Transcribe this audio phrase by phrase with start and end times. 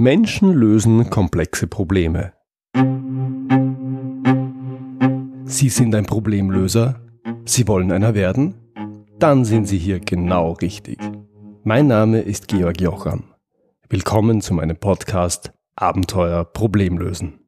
[0.00, 2.32] Menschen lösen komplexe Probleme.
[5.44, 7.00] Sie sind ein Problemlöser?
[7.44, 8.54] Sie wollen einer werden?
[9.18, 11.00] Dann sind Sie hier genau richtig.
[11.64, 13.24] Mein Name ist Georg Jocham.
[13.88, 17.40] Willkommen zu meinem Podcast Abenteuer Problemlösen.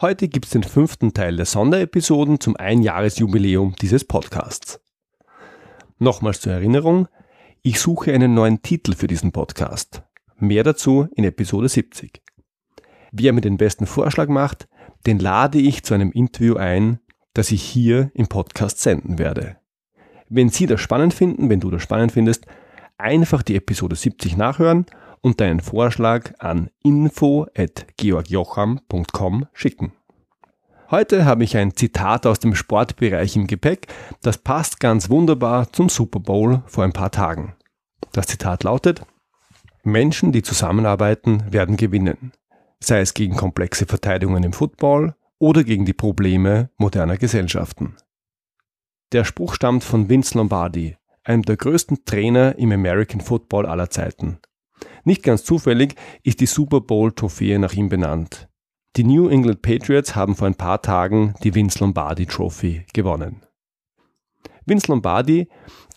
[0.00, 4.80] Heute gibt es den fünften Teil der Sonderepisoden zum Einjahresjubiläum dieses Podcasts.
[5.98, 7.08] Nochmals zur Erinnerung,
[7.62, 10.02] ich suche einen neuen Titel für diesen Podcast.
[10.38, 12.20] Mehr dazu in Episode 70.
[13.12, 14.68] Wer mir den besten Vorschlag macht,
[15.06, 17.00] den lade ich zu einem Interview ein,
[17.32, 19.56] das ich hier im Podcast senden werde.
[20.28, 22.44] Wenn Sie das spannend finden, wenn du das spannend findest,
[22.98, 24.84] einfach die Episode 70 nachhören
[25.22, 29.92] und deinen Vorschlag an info.georgjocham.com schicken.
[30.88, 33.88] Heute habe ich ein Zitat aus dem Sportbereich im Gepäck,
[34.22, 37.56] das passt ganz wunderbar zum Super Bowl vor ein paar Tagen.
[38.12, 39.04] Das Zitat lautet,
[39.82, 42.30] Menschen, die zusammenarbeiten, werden gewinnen,
[42.78, 47.96] sei es gegen komplexe Verteidigungen im Football oder gegen die Probleme moderner Gesellschaften.
[49.10, 54.38] Der Spruch stammt von Vince Lombardi, einem der größten Trainer im American Football aller Zeiten.
[55.02, 58.48] Nicht ganz zufällig ist die Super Bowl Trophäe nach ihm benannt.
[58.96, 63.42] Die New England Patriots haben vor ein paar Tagen die Vince Lombardi Trophy gewonnen.
[64.64, 65.48] Vince Lombardi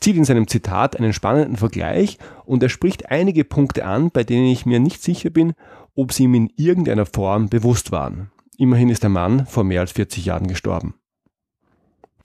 [0.01, 4.47] zieht in seinem Zitat einen spannenden Vergleich und er spricht einige Punkte an, bei denen
[4.47, 5.53] ich mir nicht sicher bin,
[5.95, 8.31] ob sie ihm in irgendeiner Form bewusst waren.
[8.57, 10.95] Immerhin ist der Mann vor mehr als 40 Jahren gestorben.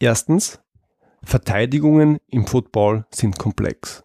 [0.00, 0.60] Erstens,
[1.22, 4.04] Verteidigungen im Football sind komplex.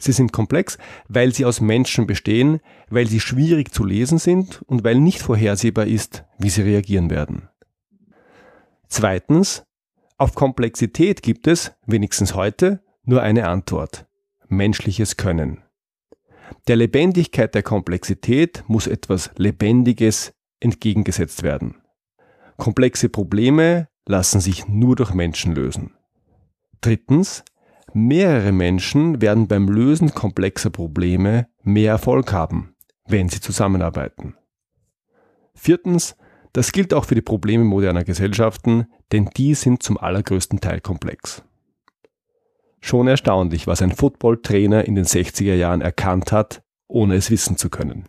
[0.00, 4.84] Sie sind komplex, weil sie aus Menschen bestehen, weil sie schwierig zu lesen sind und
[4.84, 7.48] weil nicht vorhersehbar ist, wie sie reagieren werden.
[8.88, 9.64] Zweitens,
[10.16, 14.06] auf Komplexität gibt es, wenigstens heute, nur eine Antwort.
[14.48, 15.62] Menschliches Können.
[16.66, 21.76] Der Lebendigkeit der Komplexität muss etwas Lebendiges entgegengesetzt werden.
[22.56, 25.92] Komplexe Probleme lassen sich nur durch Menschen lösen.
[26.80, 27.44] Drittens,
[27.94, 32.74] Mehrere Menschen werden beim Lösen komplexer Probleme mehr Erfolg haben,
[33.06, 34.36] wenn sie zusammenarbeiten.
[35.54, 36.16] Viertens,
[36.52, 41.42] das gilt auch für die Probleme moderner Gesellschaften, denn die sind zum allergrößten Teil komplex.
[42.80, 47.70] Schon erstaunlich, was ein Footballtrainer in den 60er Jahren erkannt hat, ohne es wissen zu
[47.70, 48.08] können.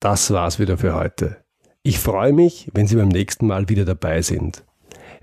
[0.00, 1.44] Das war's wieder für heute.
[1.82, 4.64] Ich freue mich, wenn Sie beim nächsten Mal wieder dabei sind.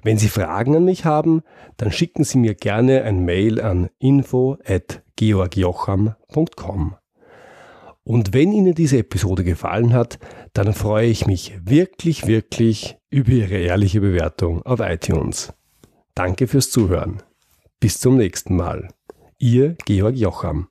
[0.05, 1.41] Wenn Sie Fragen an mich haben,
[1.77, 6.95] dann schicken Sie mir gerne ein Mail an info@georgjocham.com.
[8.03, 10.19] Und wenn Ihnen diese Episode gefallen hat,
[10.53, 15.51] dann freue ich mich wirklich, wirklich über Ihre ehrliche Bewertung auf iTunes.
[16.13, 17.23] Danke fürs Zuhören.
[17.79, 18.89] Bis zum nächsten Mal.
[19.39, 20.67] Ihr Georg Jocham.